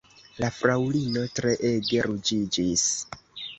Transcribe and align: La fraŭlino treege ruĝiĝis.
La 0.43 0.47
fraŭlino 0.55 1.27
treege 1.41 2.01
ruĝiĝis. 2.09 2.89